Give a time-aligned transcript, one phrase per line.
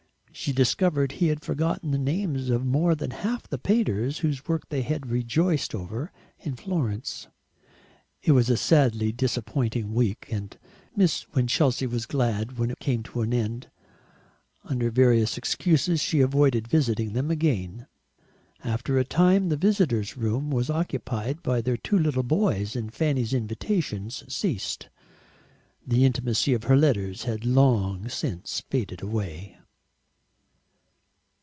[0.33, 4.69] She discovered he had forgotten the names of more than half the painters whose work
[4.69, 7.27] they had rejoiced over in Florence.
[8.23, 10.57] It was a sadly disappointing week, and
[10.95, 13.69] Miss Winchelsea was glad when it came to an end.
[14.63, 17.87] Under various excuses she avoided visiting them again.
[18.63, 23.33] After a time the visitor's room was occupied by their two little boys, and Fanny's
[23.33, 24.87] invitations ceased.
[25.85, 29.57] The intimacy of her letters had long since faded away.